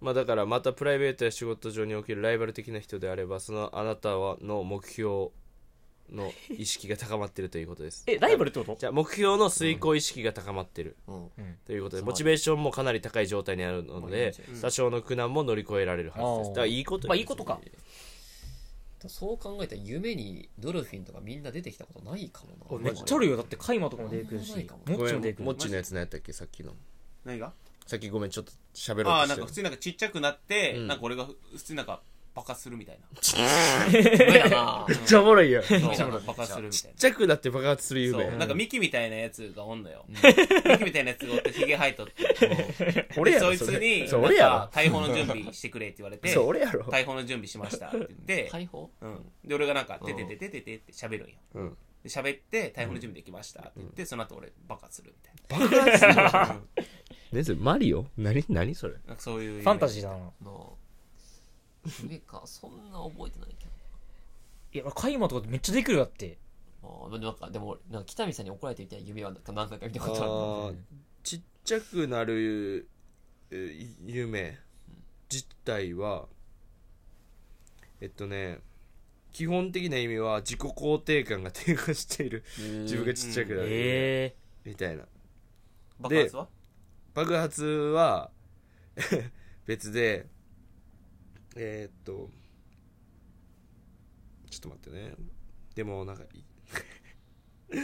[0.00, 5.30] まあだからまたプライベートや仕事上におけるライバル的な人であればそのあなたはの目標
[6.12, 8.04] の意識が高まっているということです。
[8.08, 8.76] えライバルってこと？
[8.78, 10.96] じゃあ目標の遂行意識が高まっている。
[11.06, 11.30] うん。
[11.64, 14.60] ということでうんモチベーションもかなり高い状態にあるのでうん。
[14.60, 16.48] 多少の苦難も乗り越えられるはずです。
[16.50, 17.60] だからいいことまあいいことか。
[19.06, 22.84] そう考えたら夢にドルフィンとかみんな出てきたことないかもな。
[22.84, 23.36] めっちゃあるよ。
[23.36, 24.52] だってカイマとかも出てくるし。
[24.52, 26.74] モッチも出てくるモッチのやつ何やったっけさっきの
[27.24, 27.52] 何が
[27.86, 32.02] さっきごめんちょっと喋ろうああとしてなんか普通になんかちっちゃくなって、うんなんか俺が普通になんか
[32.40, 33.06] バカするみたいな。
[33.92, 34.86] 夢だな。
[34.88, 35.62] めっちゃおもろいやん。
[35.62, 35.90] ちっそう。
[35.90, 38.36] なんかバカするみたいなちゃくなって爆発する夢そう。
[38.38, 40.16] なんかミキみたいなやつがおんのよ、ミ
[40.78, 43.08] キみたいなやつがおってヒゲ生えとって。
[43.18, 44.50] 俺やろでそいつにそれ俺やろ。
[44.52, 46.84] なんか逮捕の準備してくれって言われて そう俺やろ。
[46.84, 55.98] 逮捕の準備しましたって言って、解放うん、で俺がなんか「てててててて」って喋るんようんで喋って台風の準備できましたって言って、その後俺バカするみたい爆発
[57.44, 60.78] するマリオ何何それななんかそういうファンタジーだなの
[62.02, 63.70] 夢かそんな覚えてないけど
[64.72, 66.38] いやカイマとかめっちゃ出てくるよだって。
[66.82, 70.76] あーなんかでもなんか北見さんに怒られてみたいな夢はなんか何回か見たことあるあー
[71.22, 72.88] ちっちゃくなる
[73.50, 74.58] えー夢。
[75.30, 76.26] 自体は
[78.00, 78.60] えっとね
[79.32, 82.44] 基本的な意味は自己肯定感が低下している。
[82.82, 83.70] 自分がちっちゃくなる夢。
[83.76, 85.06] えみたいな。
[86.00, 86.48] 爆発は？
[87.14, 88.30] 爆発は
[89.66, 90.26] 別で
[91.56, 92.30] えーっと
[94.50, 95.14] ちょっと待ってね。
[95.74, 96.26] でもなんかい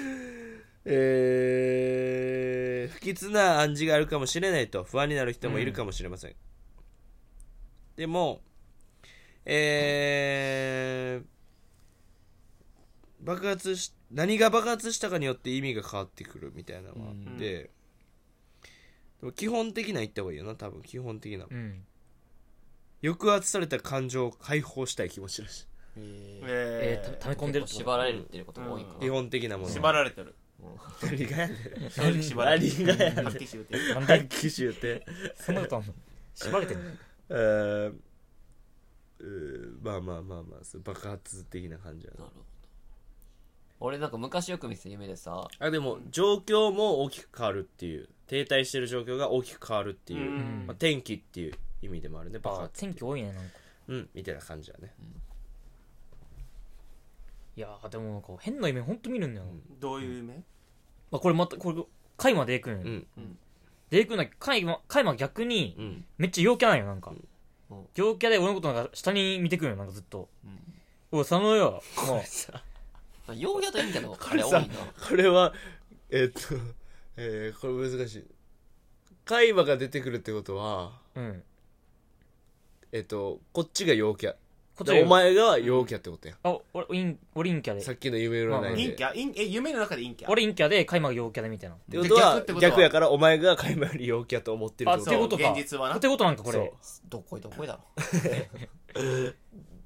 [0.85, 6.35] えー、不吉な暗示があるかもしれないと不安になる人もいるかもしれません、
[7.97, 8.43] でも
[9.45, 11.27] えー、
[13.25, 17.71] 爆発し何が爆発したかによって意味が変わってくるみたいなのがあって、
[19.21, 20.83] でも基本的な言った方がいいよな多分。
[20.83, 21.47] 基本的な。
[21.47, 21.87] ー、うん
[23.03, 25.67] 抑圧された感情を解放したい気持ちらしい。
[25.99, 30.35] えー、た溜め込んでる縛られるっていうことが多いかな、基本的なもの縛られてる
[31.03, 31.91] 何がやねん。
[31.91, 33.25] 正直縛られてる何がやねん。
[33.25, 34.07] はっきり言うてなん。
[34.07, 35.07] で機種って
[35.37, 35.55] そん。
[35.55, 35.87] なことあん。
[35.87, 35.95] の
[36.35, 36.79] 縛れてん。
[36.79, 36.91] の
[37.31, 37.95] えー
[39.19, 42.47] うーまあまあまあまあそう爆発的な感じやななるほど
[43.81, 44.11] 俺なん。
[44.11, 50.65] か昔よく見てた夢でさあでも状況も大きく変わるっていう停滞してる状況が大きく変わるっていう、うん。
[50.67, 52.39] まあ、天気っていう意味でもあるね。
[52.39, 53.51] 爆あ発天気多いねなんか。
[53.89, 54.93] うんみたいな感じだね。
[57.57, 60.35] いやーでもなんか変な夢ほんと見るんだよな、どういう夢
[61.11, 61.83] まあ、これまたこれ
[62.19, 63.39] カイマで行くんよ、うん。
[63.89, 66.05] で行くんだけどカイマカイマ逆にうん。
[66.19, 67.13] めっちゃ陽キャなんよなんか、
[67.71, 67.87] うん。
[67.95, 70.29] 陽キャで俺のことなんか下に見てくるよなんかずっと、
[71.11, 72.17] おい佐野よもう。
[73.27, 74.77] まあ陽キャと陰キャの多いな。
[75.09, 75.55] これは
[76.11, 76.41] えっと
[77.17, 78.25] えー、これ難しい。
[79.25, 81.43] 海馬が出てくるってことはうん
[82.93, 84.35] えっとこっちが陽キャ。
[84.77, 87.81] こっちお前が陽キャってことや、あ俺陰俺陰キャで。
[87.81, 88.83] さっきの夢占いで。
[88.89, 89.09] 陰キャ？
[89.09, 90.31] 陰え夢の中で陰キャ？
[90.31, 91.77] 俺陰キャでカイマが陽キャでみたいな。
[91.77, 92.71] っってことは逆ってことは？
[92.73, 95.11] 逆やからお前が海馬より陽キャと思ってるってこと。
[95.13, 95.51] あってことか。
[95.53, 95.99] 現実はな。
[95.99, 96.71] てことなんかこれ。
[97.09, 97.81] どっこいどっこいだろ。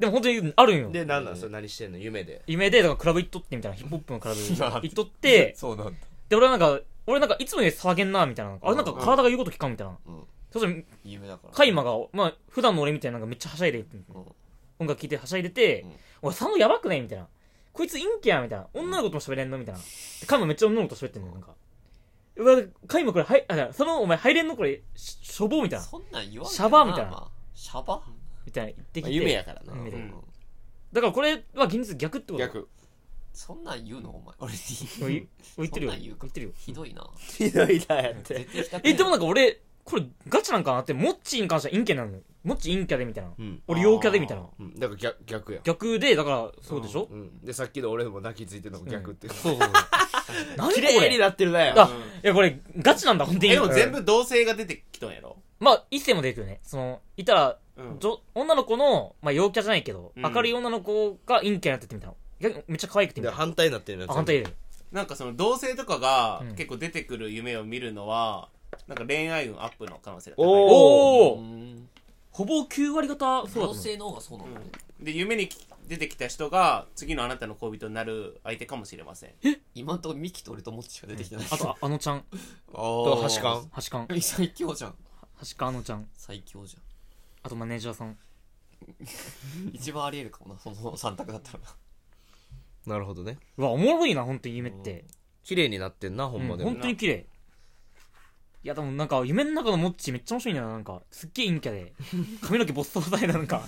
[0.00, 0.90] でも本当にあるんよ。
[0.90, 1.36] で何なん？
[1.36, 1.98] それ何してんの？
[1.98, 2.42] 夢で。
[2.48, 3.76] 夢でだからクラブ行っとってみたいな。
[3.78, 4.40] ヒップホップのクラブ。
[4.82, 5.54] 行っとって。
[5.56, 5.92] そうなんだ。
[6.28, 8.58] で俺はなんか俺なんかいつもより騒げんなみたいな。
[8.60, 13.84] あれなんか体が言うこと聞かんみたいな、うんそしたら夢だからカイマがまあ普段の俺みたいななんかめっちゃはしゃいで
[14.78, 15.90] 音楽聴いてはしゃいでて、うん。
[16.22, 17.00] おい佐野やばくない？
[17.02, 17.28] みたいな。
[17.72, 18.66] こいつ陰キャやみたいな。
[18.72, 19.58] 女の子とも喋れんの？
[19.58, 19.80] みたいな。
[19.80, 21.54] でカイマめっちゃ女の子と喋ってんのよなんか。
[22.36, 25.84] うわカイマこれはいあ佐野お前入れんのこれししょぼうみたいな。
[25.84, 27.10] そんなん言わんシャバみたいな。
[27.10, 28.02] まあシャバ
[28.46, 29.74] みたいな言ってきまあて、夢やからな。
[30.92, 32.44] だからこれは現実逆ってこと？
[32.44, 32.68] 逆。
[33.32, 34.10] そんなん言うの？
[34.10, 34.34] お前。
[34.40, 34.58] 俺に
[35.02, 35.92] おい言ってるよ。
[35.92, 36.20] そんなん言うか？
[36.22, 36.52] 言ってるよ。
[36.56, 37.08] ひどいな。
[37.18, 38.34] ひどいなやって。
[38.34, 42.12] 絶対したくないえでもなんか俺これガチなんかなってモッチーに関しては陰キャなの。
[42.12, 43.30] よモッチー陰キャでみたいな。
[43.38, 44.44] うん、俺陽キャでみたいな。
[44.58, 45.60] うん、だから逆逆や。
[45.62, 49.70] 逆でだからそうでしょ、うん、でさっきの俺も泣きついてるのも逆っていう、そうそうそう。
[50.56, 51.90] 何綺麗になってるなあ
[52.22, 53.52] いやこれガチなんだ本当に。
[53.52, 55.36] えでも全部同性が出てきとんやろ？
[55.58, 56.60] まあ一世も出てくるね。
[56.62, 57.98] そのいたら、うん。
[57.98, 60.22] じょ女の子の、まあ、陽キャじゃないけど、うん。
[60.22, 62.16] 明るい女の子が陰キャになっててみたいな。
[62.40, 63.38] 逆にめっちゃ可愛くてみたいな。
[63.38, 64.46] で反対になってるなあ反対で。
[64.92, 66.54] なんかその同性とかがうん。
[66.54, 68.48] 結構出てくる夢を見るのは
[68.86, 70.46] なんか恋愛運アップの可能性が高い。
[70.46, 71.44] おお
[72.30, 73.74] ほぼ9割方そうだと思う。
[73.74, 74.66] 同性の方がそうなのね。
[75.00, 75.48] で夢に
[75.88, 79.30] 出てきた人が次のあなたの恋人になる相手かもしれません。
[79.74, 81.46] 今んとこミキと俺とモッチしか出てきてない。
[81.50, 82.24] あとああのちゃん。
[82.72, 84.94] と端感橋勘最強じゃん。
[85.40, 86.08] 橋勘あのちゃん。
[86.14, 86.82] 最強じゃん。
[87.42, 88.16] あとマネージャーさん。
[89.72, 91.58] 一番ありえるかもなその3択だったら。
[92.86, 93.38] なるほどね。
[93.56, 95.04] うわおもろいな本当に夢って。
[95.42, 97.26] 綺麗になってんなほんまでも、うん本当に綺麗
[98.62, 101.00] いやでもなんか夢の中のモッチーめっちゃ面白いんだよななんか。
[101.10, 101.94] すっげえ陰キャで。
[102.42, 103.66] 髪の毛ボッサボサでなんか。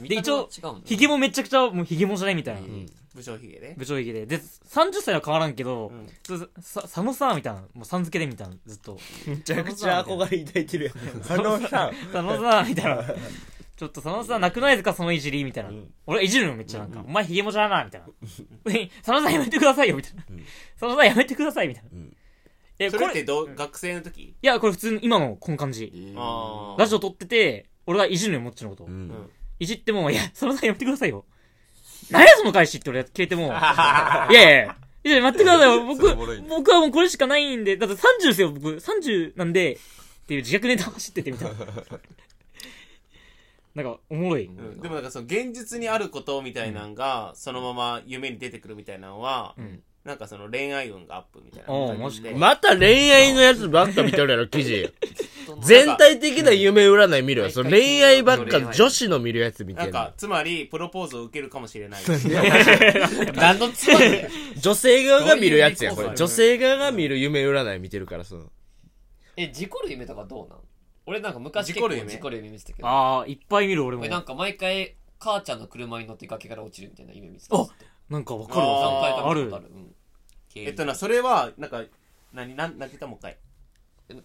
[0.00, 0.50] 見た目一応
[0.84, 3.74] ヒゲもめちゃくちゃもうヒゲもじゃないみたいな、ん武将髭で。
[3.78, 4.26] 部長ヒゲで。
[4.26, 6.06] で30歳は変わらんけど、うん。
[6.24, 8.98] ずさ佐野さんみたいなもうさん付けでみたいなずっと。
[9.26, 11.32] めちゃくちゃ憧れ抱いてるやん。
[11.32, 13.02] あのさ佐野さんみたいな。
[13.76, 15.92] ちょっと佐野さんなくないですかそのいじりみたいな、うん。
[16.06, 18.06] 俺いじるのめっちゃなんか、お前ヒゲもじゃなみたいな。
[18.72, 20.24] え佐野さんやめてくださいよみたいな、ん。
[20.74, 21.90] 佐野さんやめてくださいみたいな、
[22.78, 24.34] んえこれいそれってどう学生の時？
[24.42, 31.24] やこれ普通に今のこの感じ、あーラジオ撮ってて俺がいじるのよもっちのこと、うんうんいじっても、いや、佐野さんやめてくださいよ。
[32.10, 35.84] 何やその返しって俺聞いても、いやいやいや、いや待ってくださいよ。
[35.86, 38.68] 僕それおもろいね、僕はもうこれしかないんで、だって30ですよ、僕。
[38.74, 41.56] 30なんで、っていう自虐ネタ走っててみたいな。
[43.76, 44.46] なんか、おもろい。
[44.46, 49.82] うんでもなんかその現実にあることみたいなんがそのまま夢に出てくるみたいなのはうん。
[50.04, 54.92] なんかその恋愛運がアップみたいなああマジかまた恋愛のやつばっか見てるやろ、記事。
[55.64, 57.50] 全体的な夢占い見るよ。
[57.50, 62.02] その恋愛ばっか女子の見るやつ見てるなんか、つまり、プロポーズを受けるかもしれない。
[63.34, 64.24] 何のつまり？
[64.58, 66.02] 女性側が見るやつや、これ。
[66.04, 68.50] どういう女性側が見る夢占い見てるから、その。
[69.38, 70.58] え、事故る夢とかどうなん？
[71.06, 72.10] 俺なんか昔結構事故る夢？
[72.12, 72.88] 事故る夢見てたけど。
[72.88, 77.56] ああいっぱい見る俺も俺なんか毎回、母ちゃんの車に乗って崖から落ちるみたいな夢見てた。
[77.56, 77.66] あ
[78.10, 79.74] なんかわかるあわ何回かある見たことある。
[79.74, 79.93] うん
[80.54, 81.82] えっとな、それは、なんか、
[82.32, 83.38] 何、なん、なんて言ったもう一回。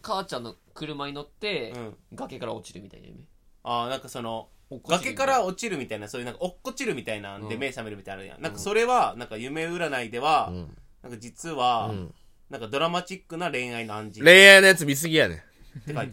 [0.01, 1.97] 母ちゃんの車に乗ってうん。
[2.13, 3.19] 崖から落ちるみたいな夢。
[3.63, 8.41] ああ、なんかその、落っこちる崖から落ちるみたいな、そういうなんか落っこちるみたいなんでうん目覚めるみたいなのあるやん。
[8.41, 12.13] なんかそれは、なんか夢占いでは、うんなんか実は、うん
[12.49, 15.45] なんかドラマチックな恋愛の暗示っ恋愛のやつ見すぎやね。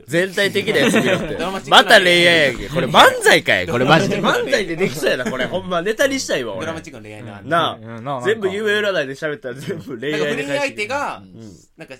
[0.07, 2.69] 全体的なやつ見ろってまた恋愛やんけ。
[2.69, 4.21] これ漫才かいこれマジで。
[4.21, 5.47] 漫才でできそうやな、これ。
[5.47, 6.81] ほんまネタにしたいわ、俺ドラマ。
[6.83, 7.23] チックな恋愛。
[7.23, 8.23] なうんなああ。
[8.23, 11.95] 全部夢占いで喋ったら全部恋なんか愛で不倫相手が、うんなんか、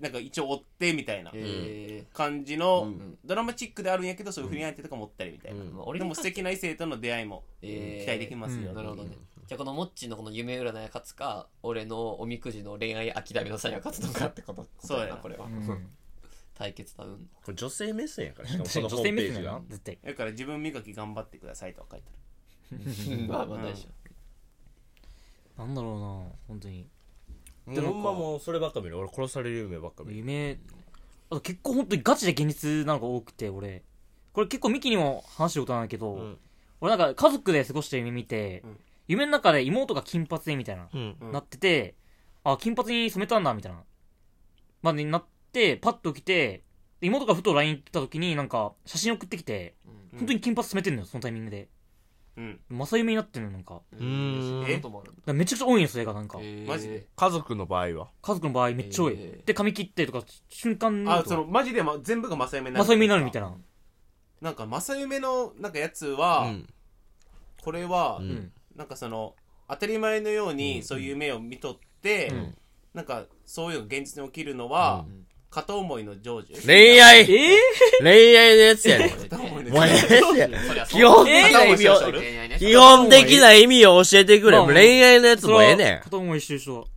[0.00, 5.60] なんか一応追ってみたいなえ感じの、うんドラマチックであるんやけど、そういう不倫相手とか持ったりみたいな。
[5.60, 9.16] でも素敵な異性との出会いもえー期待できますよ、うんなるほどね。
[9.46, 14.66] じゃあこのモッチーのこの夢占いが勝つか、俺のおみくじの恋愛諦めの際が勝つのかってこと。
[14.82, 15.46] そうやなこれは。
[16.54, 17.28] うん対決だ、うん。
[17.44, 19.52] これ女性目線やから、 しかもこ女のホー性目線やムページが。
[19.52, 19.62] な。
[19.68, 19.98] 絶対。
[20.02, 23.28] だから自分磨き頑張ってくださいとは書いてある。
[23.28, 23.88] まあまあ大丈
[25.58, 26.88] なんだろうな本当に。
[27.66, 28.98] でもほんまもうそればっか見る。
[28.98, 30.16] 俺殺される夢ばっか見る。
[30.18, 30.58] 夢
[31.30, 33.82] あと結構本当にガチで現実なのが多くて俺。
[34.32, 36.38] これ結構ミキにも話したことなんだけど、うん。
[36.80, 38.80] 俺なんか家族で過ごした夢見て、うん。
[39.06, 41.16] 夢の中で妹が金髪でみたいな、うん。
[41.20, 41.32] うん。
[41.32, 41.94] なってて
[42.42, 43.82] あ金髪に染めたんだみたいな。
[44.82, 45.33] までになって
[45.80, 46.62] パッと起きて
[47.00, 49.74] で妹がふと LINE 来た時になんか写真送ってきて
[50.12, 50.18] うん。
[50.18, 51.68] 本当に金髪染めてんのよそのタイミングで。
[52.36, 52.60] うん。
[52.68, 53.74] 正夢になってるのなんか。
[53.74, 54.04] だか夫。
[54.04, 54.64] ーん
[55.28, 56.68] えめちゃくちゃ多いんよそれがなんか、えー。
[56.68, 57.06] マジで？
[57.14, 58.08] 家族の場合は？
[58.22, 59.46] 家族の場合めっちゃ多い、えー。
[59.46, 62.86] で髪切ってとか瞬間あ、その、マジで、ま、全部が正夢になる。
[62.86, 63.54] 正夢になるみたいな。
[64.40, 66.66] なんか正夢のなんかやつは、うん。
[67.62, 68.20] これは、
[68.74, 69.36] なんかその
[69.68, 72.54] 当たり前のようにそういう夢を見とって、うん。
[72.94, 75.23] なんかそういうのが現実に起きるのは、うん
[75.54, 76.66] 片思いの成就？
[76.66, 77.20] 恋愛。
[77.22, 77.58] え
[78.00, 79.08] 恋愛のやつやねん。
[79.70, 80.38] もうええ。
[80.38, 82.00] や基本的な意味を、
[82.58, 84.58] 基本的な意味を教えてくれ。
[84.58, 86.00] まあ恋愛のやつそもええねん。
[86.00, 86.88] 片思いしてる人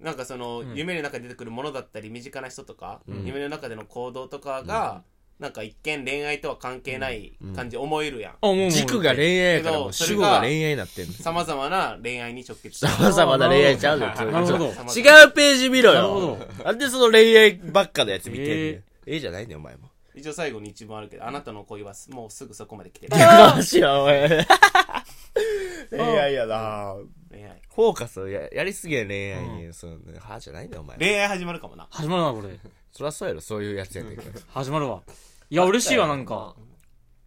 [0.00, 0.74] なんかその、うん。
[0.74, 3.26] 夢の中で出てくるものだったり身近な人とか、うん。
[3.26, 5.02] 夢の中での行動とかが、
[5.38, 8.32] なんか一見恋愛とは関係ない感じ思えるやん。
[8.40, 11.12] あもう軸が恋愛やからもう主語が恋愛になってんの。
[11.14, 12.92] さまざまな恋愛に直結してる。
[12.92, 14.14] 様々な恋愛ちゃうねん。
[14.14, 14.66] なるほど。
[14.66, 16.38] 違うページ見ろなるほよ。
[16.64, 18.56] なんでその恋愛ばっかのやつ見てんねん。
[18.56, 19.88] えええじゃないねん、お前も。
[20.14, 23.12] 一応最後に一文あるけどあなたの恋はもうすぐそこまで来てる。
[23.16, 24.46] どうしよう、お前。
[25.90, 26.94] 恋愛やな。
[27.30, 27.60] 恋愛。
[27.74, 29.72] フォーカスをややりすぎや恋愛に。
[29.72, 30.96] そのね、はじゃないねん、お前。
[30.98, 31.88] 恋愛始まるかもな。
[31.90, 32.56] 始まるなこれ
[32.96, 34.28] そりゃそうやろ、そういうやつやねんから。
[34.54, 35.02] 始まるわ。
[35.50, 36.54] いや嬉しいわなんか。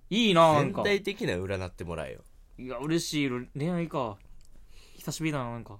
[0.09, 2.23] いいななん全か体的な占ってもらえよ。
[2.57, 3.29] いや嬉しい。
[3.53, 4.17] 恋愛か。
[4.95, 5.77] 久しぶりだななんか。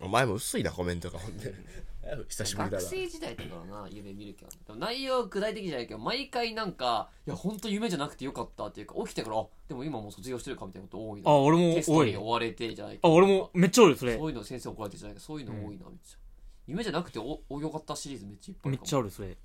[0.00, 1.54] お前も薄いな、コメントが、ほんで。
[2.28, 2.82] 久しぶりだな。
[2.82, 11.30] 学生時代とかはな夢見るけどでも内容は具体的じゃないけど毎回なんかいや本当夢じゃなくてよかったっていうか起きてからあでも今もう卒業してるかみたいなこと多いな。
[11.30, 14.16] あ俺もテスト多いに追われてじゃないあ俺もめっちゃ多いよそれ。
[14.16, 16.18] そういうの先生怒られてじゃないかそういうの多いなめっちゃ
[16.66, 19.36] 夢じゃなくておおよかったシリーズめっちゃいっぱいめっちゃゃあるそれ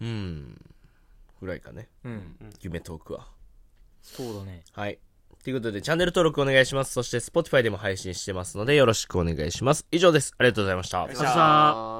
[0.00, 0.60] うん。
[1.40, 1.88] ぐらいかね。
[2.04, 3.28] うん夢トークは。
[4.02, 4.98] そうだねはい。
[5.44, 6.92] ということで、チャンネル登録お願いします。
[6.92, 9.86] そして、Spotify でも配信してますので、よろしくお願いします。
[9.90, 10.34] 以上です。
[10.38, 10.98] ありがとうございました。
[11.00, 11.90] よっしゃー